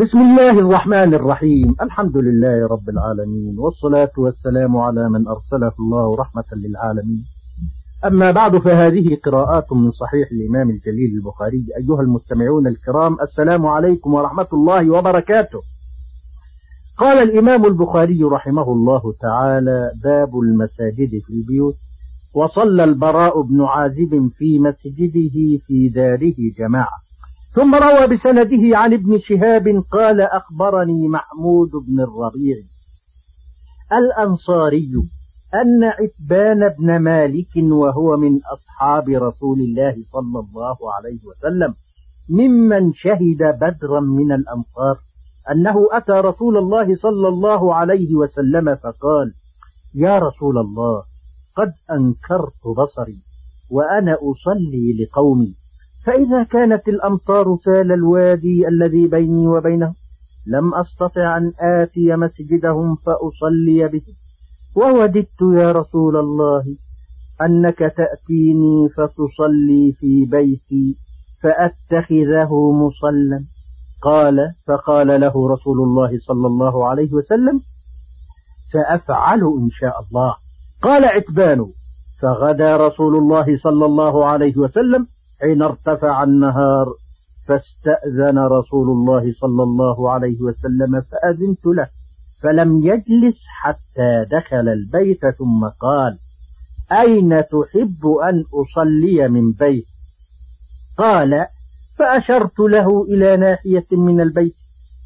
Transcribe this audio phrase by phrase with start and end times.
[0.00, 1.76] بسم الله الرحمن الرحيم.
[1.82, 7.24] الحمد لله رب العالمين والصلاة والسلام على من أرسله الله رحمة للعالمين.
[8.04, 11.66] أما بعد فهذه قراءات من صحيح الإمام الجليل البخاري.
[11.78, 15.62] أيها المستمعون الكرام السلام عليكم ورحمة الله وبركاته.
[16.98, 21.74] قال الإمام البخاري رحمه الله تعالى باب المساجد في البيوت.
[22.34, 27.03] وصلى البراء بن عازب في مسجده في داره جماعة.
[27.54, 32.56] ثم روى بسنده عن ابن شهاب قال أخبرني محمود بن الربيع
[33.92, 34.90] الأنصاري
[35.54, 41.74] أن عتبان بن مالك وهو من أصحاب رسول الله صلى الله عليه وسلم
[42.28, 44.98] ممن شهد بدرا من الأنصار
[45.50, 49.34] أنه أتى رسول الله صلى الله عليه وسلم فقال
[49.94, 51.02] يا رسول الله
[51.56, 53.18] قد أنكرت بصري
[53.70, 55.54] وأنا أصلي لقومي.
[56.04, 59.94] فإذا كانت الأمطار سال الوادي الذي بيني وبينهم
[60.46, 64.02] لم أستطع أن آتي مسجدهم فأصلي به.
[64.76, 66.64] ووددت يا رسول الله
[67.42, 70.96] أنك تأتيني فتصلي في بيتي
[71.42, 73.40] فأتخذه مصلا
[74.02, 77.60] قال فقال له رسول الله صلى الله عليه وسلم
[78.72, 80.34] سأفعل إن شاء الله.
[80.82, 81.66] قال عتبان
[82.20, 85.06] فغدا رسول الله صلى الله عليه وسلم
[85.44, 86.86] حين ارتفع النهار
[87.46, 91.88] فاستأذن رسول الله صلى الله عليه وسلم فأذنت له
[92.42, 96.18] فلم يجلس حتى دخل البيت ثم قال
[96.92, 99.86] أين تحب أن أصلي من بيت؟
[100.98, 101.46] قال
[101.96, 104.54] فأشرت له إلى ناحية من البيت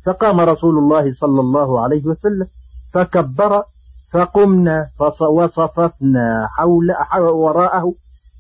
[0.05, 2.47] فقام رسول الله صلى الله عليه وسلم
[2.93, 3.63] فكبر
[4.11, 4.89] فقمنا
[5.21, 7.95] وصففنا حول وراءه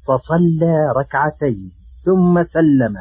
[0.07, 1.78] فصلى ركعتين.
[2.09, 2.97] ثم سلم.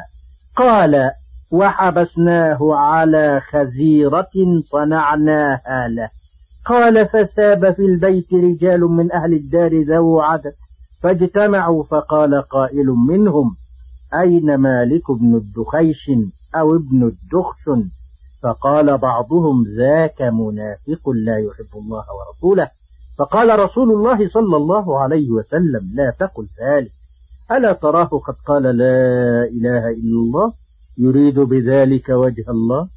[0.55, 1.11] قال
[1.52, 4.36] وحبسناه على خزيرة
[4.72, 6.09] صنعناها له.
[6.66, 10.53] قال فساب في البيت رجال من أهل الدار ذو عدد
[11.01, 13.56] فاجتمعوا فقال قائل منهم
[14.13, 16.12] أين مالك بن الدخيش
[16.56, 17.84] أو ابن الدخشن
[18.44, 22.69] فقال بعضهم ذاك منافق لا يحب الله ورسوله.
[23.17, 26.97] فقال رسول الله صلى الله عليه وسلم لا تقل ذلك.
[27.52, 30.53] ألا تراه قد قال لا إله إلا الله
[30.97, 32.88] يريد بذلك وجه الله؟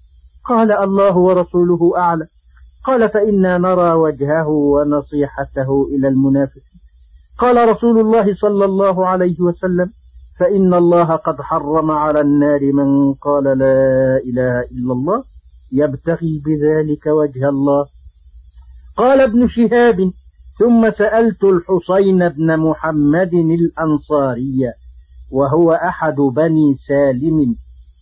[0.45, 2.27] قال الله ورسوله أعلم
[2.85, 6.81] قال فإنا نرى وجهه ونصيحته إلى المنافقين.
[7.39, 9.91] قال رسول الله صلى الله عليه وسلم
[10.39, 15.25] فإن الله قد حرم على النار من قال لا إله إلا الله
[15.73, 17.87] يبتغي بذلك وجه الله.
[18.97, 20.13] قال ابن شهاب
[20.61, 24.73] ثم سألت الحسين بن محمد الأنصاري
[25.31, 27.55] وهو أحد بني سالم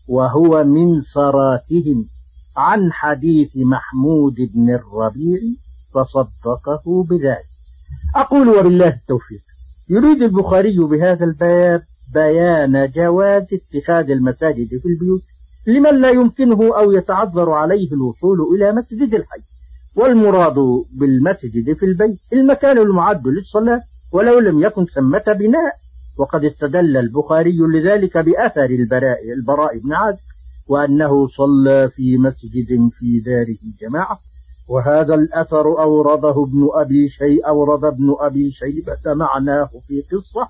[0.09, 2.07] وهو من صراتهم
[2.57, 5.39] عن حديث محمود بن الربيع
[5.95, 7.49] فصدقه بذلك.
[8.17, 9.41] أقول وبالله التوفيق.
[9.89, 11.83] يريد البخاري بهذا الباب
[12.15, 15.23] بيان جواز اتخاذ المساجد في البيوت
[15.67, 19.41] لمن لا يمكنه أو يتعذر عليه الوصول إلى مسجد الحي.
[19.99, 20.55] والمراد
[20.93, 23.83] بالمسجد في البيت المكان المعد للصلاة
[24.13, 25.73] ولو لم يكن ثمة بناء.
[26.19, 30.19] وقد استدل البخاري لذلك بأثر البراء, البراء بن عازب
[30.69, 34.19] وأنه صلى في مسجد في داره جماعة.
[34.69, 40.49] وهذا الأثر أورده ابن أبي شيء أورد ابن أبي شيبة معناه في قصة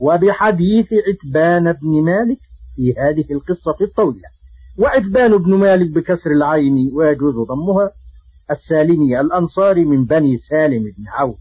[0.00, 2.38] وبحديث عتبان بن مالك
[2.76, 4.28] في هذه القصة الطويلة.
[4.78, 7.90] وعتبان بن مالك بكسر العين ويجوز ضمها.
[8.50, 11.36] السالمي الأنصاري من بني سالم بن عوف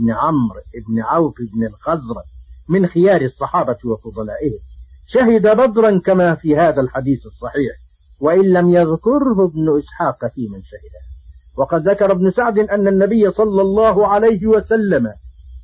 [0.00, 2.24] بن عمرو بن عوف بن الخزرج
[2.68, 4.58] من خيار الصحابة وفضلائهم
[5.06, 7.72] شهد بدرا كما في هذا الحديث الصحيح
[8.20, 11.04] وإن لم يذكره ابن إسحاق في من شهده.
[11.56, 15.12] وقد ذكر ابن سعد أن النبي صلى الله عليه وسلم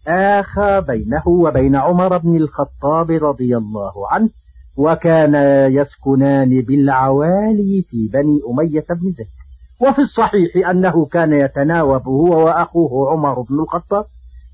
[0.09, 4.29] آخى بينه وبين عمر بن الخطاب رضي الله عنه
[4.77, 5.35] وكان
[5.73, 9.40] يسكنان بالعوالي في بني أمية بن زيد.
[9.81, 14.05] وفي الصحيح أنه كان يتناوب هو وأخوه عمر بن الخطاب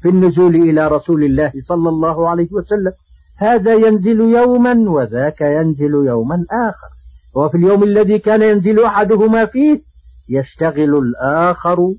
[0.03, 2.93] في النزول إلى رسول الله صلى الله عليه وسلم.
[3.39, 6.89] هذا ينزل يوما وذاك ينزل يوما آخر.
[7.35, 9.81] وفي اليوم الذي كان ينزل أحدهما فيه
[10.29, 11.93] يشتغل الآخر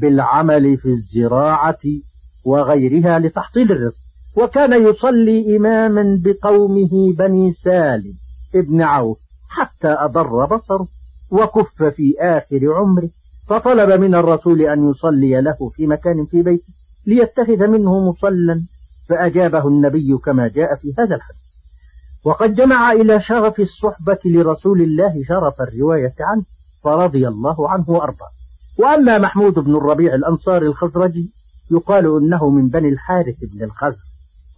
[0.00, 1.78] بالعمل في الزراعة
[2.44, 3.96] وغيرها لتحصيل الرزق.
[4.36, 8.14] وكان يصلي إماما بقومه بني سالم
[8.54, 9.18] ابن عوف
[9.48, 10.99] حتى أضر بصره.
[11.30, 13.08] وكف في آخر عمره
[13.48, 16.72] فطلب من الرسول أن يصلي له في مكان في بيته
[17.06, 18.62] ليتخذ منه مصلا
[19.08, 21.40] فأجابه النبي كما جاء في هذا الحديث.
[22.24, 26.42] وقد جمع إلى شرف الصحبة لرسول الله شرف الرواية عنه
[26.84, 28.28] فرضي الله عنه وأرضاه.
[28.78, 31.30] وأما محمود بن الربيع الأنصاري الخزرجي
[31.70, 34.04] يقال إنه من بني الحارث بن الخزر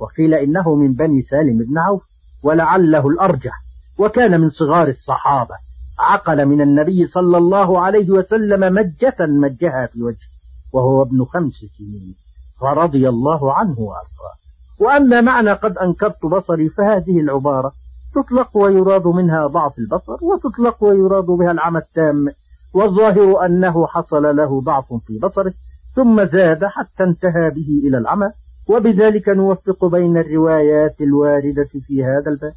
[0.01, 2.03] وقيل إنه من بني سالم بن عوف
[2.43, 3.63] ولعله الأرجح
[3.99, 5.55] وكان من صغار الصحابة.
[5.99, 10.33] عقل من النبي صلى الله عليه وسلم مجة مجها في وجهه
[10.73, 12.15] وهو ابن خمس سنين
[12.61, 14.35] فرضي الله عنه وأرضاه.
[14.81, 17.73] وأما معنى قد أنكرت بصري فهذه العبارة
[18.15, 22.33] تطلق ويراد منها ضعف البصر وتطلق ويراد بها العمى التام
[22.75, 25.53] والظاهر أنه حصل له ضعف في بصره
[25.95, 28.31] ثم زاد حتى انتهى به إلى العمى
[28.69, 32.53] وبذلك نوفق بين الروايات الواردة في هذا الباب.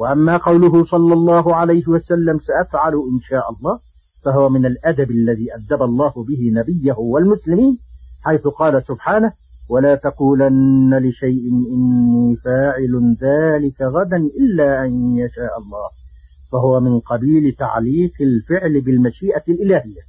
[0.00, 3.78] وأما قوله صلى الله عليه وسلم سأفعل إن شاء الله
[4.24, 7.78] فهو من الأدب الذي أدب الله به نبيه والمسلمين
[8.24, 9.32] حيث قال سبحانه
[9.68, 15.88] ولا تقولن لشيء إني فاعل ذلك غدا إلا أن يشاء الله.
[16.52, 20.02] فهو من قبيل تعليق الفعل بالمشيئة الإلهية.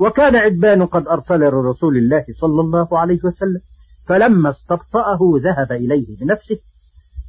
[0.00, 3.60] وكان عدبان قد أرسل لرسول الله صلى الله عليه وسلم
[4.06, 6.58] فلما استبطأه ذهب إليه بنفسه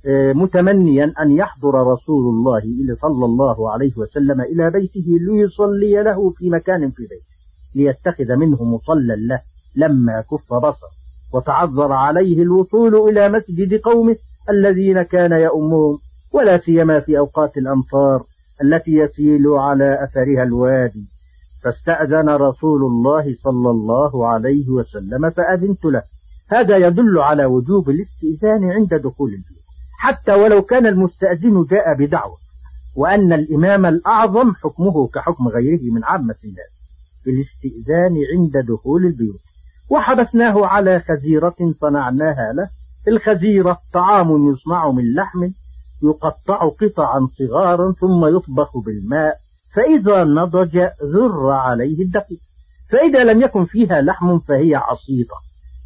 [0.09, 2.61] متمنيا أن يحضر رسول الله
[3.01, 7.27] صلى الله عليه وسلم إلى بيته ليصلي له في مكان في بيته
[7.75, 9.41] ليتخذ منه مصلى له
[9.75, 10.87] لما كف بصر
[11.33, 14.15] وتعذر عليه الوصول إلى مسجد قومه
[14.49, 15.99] الذين كان يؤمهم
[16.33, 18.23] ولا سيما في أوقات الأمطار
[18.63, 21.05] التي يسيل على أثرها الوادي.
[21.63, 26.03] فاستأذن رسول الله صلى الله عليه وسلم فأذنت له.
[26.49, 29.66] هذا يدل على وجوب الاستئذان عند دخول البيت.
[29.97, 32.37] حتى ولو كان المستأذن جاء بدعوة
[32.95, 36.71] وأن الإمام الأعظم حكمه كحكم غيره من عامة الناس
[37.23, 39.39] في الاستئذان عند دخول البيوت.
[39.89, 42.69] وحبسناه على خزيرة صنعناها له
[43.07, 45.49] الخزيرة طعام يصنع من لحم
[46.03, 49.37] يقطع قطعا صغارا ثم يطبخ بالماء
[49.73, 52.39] فإذا نضج ذر عليه الدقيق.
[52.89, 55.35] فإذا لم يكن فيها لحم فهي عصيدة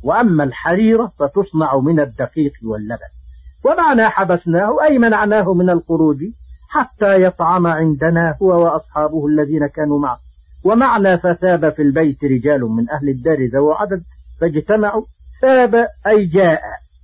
[0.03, 3.20] وأما الحريرة فتصنع من الدقيق واللبن.
[3.65, 6.23] ومعنى حبسناه أي منعناه من الخروج
[6.69, 10.19] حتى يطعم عندنا هو وأصحابه الذين كانوا معه.
[10.63, 14.03] ومعنى فثاب في البيت رجال من أهل الدار ذو عدد
[14.41, 15.03] فاجتمعوا
[15.41, 16.61] ثاب أي جاء.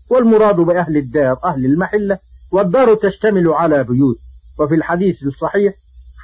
[0.09, 2.17] والمراد بأهل الدار أهل المحلة
[2.51, 4.17] والدار تشتمل على بيوت.
[4.59, 5.73] وفي الحديث الصحيح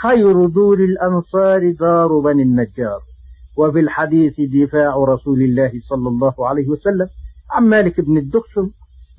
[0.01, 2.99] خير دور الأنصار دار بني النجار.
[3.57, 7.07] وفي الحديث دفاع رسول الله صلى الله عليه وسلم
[7.51, 8.69] عن مالك بن الدخشم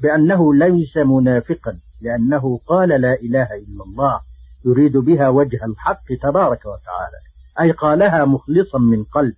[0.02, 4.20] بأنه ليس منافقا لأنه قال لا إله إلا الله
[4.64, 7.19] يريد بها وجه الحق تبارك وتعالى
[7.61, 9.35] أي قالها مخلصا من قلب.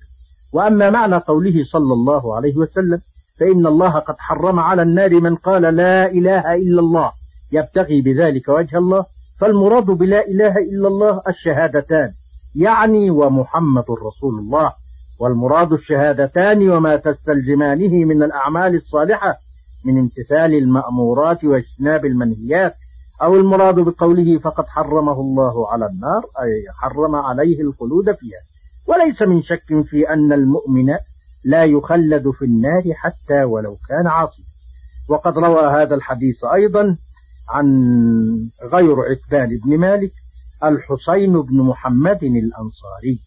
[0.53, 3.01] وأما معنى قوله صلى الله عليه وسلم
[3.41, 7.13] فإن الله قد حرم على النار من قال لا إله إلا الله
[7.53, 9.05] يبتغي بذلك وجه الله
[9.39, 12.13] فالمراد بلا إله إلا الله الشهادتان
[12.55, 14.73] يعني ومحمد رسول الله
[15.19, 19.39] والمراد الشهادتان وما تستلزمانه من الأعمال الصالحة
[19.87, 22.75] من امتثال المأمورات واجتناب المنهيات
[23.23, 28.41] أو المراد بقوله فقد حرمه الله على النار أي حرم عليه الخلود فيها.
[28.87, 30.95] وليس من شك في أن المؤمن
[31.45, 34.45] لا يخلد في النار حتى ولو كان عاصيا.
[35.09, 36.97] وقد روى هذا الحديث أيضا
[37.49, 37.67] عن
[38.73, 40.13] غير عتبان بن مالك
[40.65, 43.19] الحسين بن محمد الأنصاري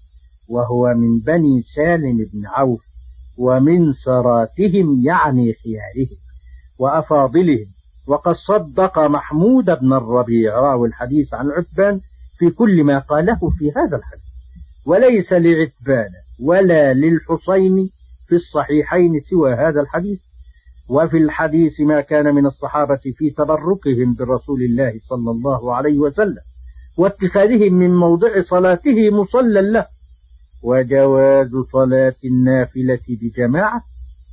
[0.50, 2.81] وهو من بني سالم بن عوف
[3.38, 6.29] ومن سراتهم يعني خيارهم.
[6.80, 7.66] وأفاضلهم.
[8.07, 12.00] وقد صدق محمود بن الربيع راوي الحديث عن عتبان
[12.38, 14.24] في كل ما قاله في هذا الحديث.
[14.86, 16.09] وليس لعتبان
[16.44, 17.90] ولا للحسين
[18.28, 20.19] في الصحيحين سوى هذا الحديث.
[20.90, 26.42] وفي الحديث ما كان من الصحابة في تبركهم برسول الله صلى الله عليه وسلم
[26.98, 29.86] واتخاذهم من موضع صلاته مصلى له.
[30.64, 33.81] وجواز صلاة النافلة بجماعة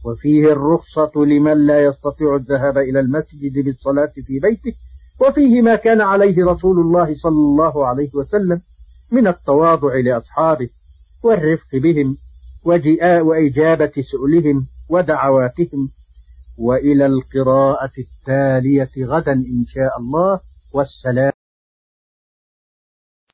[0.05, 4.73] وفيه الرخصة لمن لا يستطيع الذهاب إلى المسجد بالصلاة في بيته
[5.21, 8.61] وفيه ما كان عليه رسول الله صلى الله عليه وسلم
[9.13, 10.69] من التواضع لأصحابه
[11.23, 12.17] والرفق بهم
[13.21, 15.89] وإجابة سؤلهم ودعواتهم
[16.59, 20.41] وإلى القراءة التالية غدا إن شاء الله.
[20.73, 21.33] والسلام